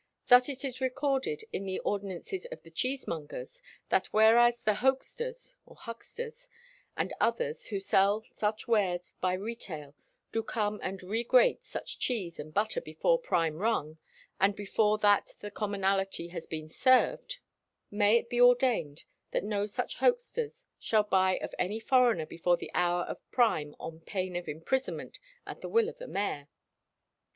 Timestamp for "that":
3.89-4.07, 14.97-15.35, 19.29-19.43